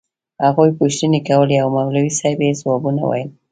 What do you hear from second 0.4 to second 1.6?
هغوى پوښتنې کولې